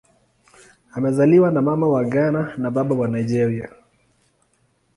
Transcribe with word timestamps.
Amezaliwa 0.95 1.51
na 1.51 1.61
Mama 1.61 1.87
wa 1.87 2.03
Ghana 2.03 2.53
na 2.57 2.69
Baba 2.71 2.95
wa 2.95 3.07
Nigeria. 3.07 3.69